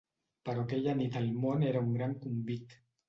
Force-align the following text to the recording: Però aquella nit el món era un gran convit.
Però 0.47 0.61
aquella 0.61 0.95
nit 1.01 1.19
el 1.21 1.29
món 1.43 1.67
era 1.73 1.85
un 1.89 1.93
gran 1.99 2.17
convit. 2.25 2.75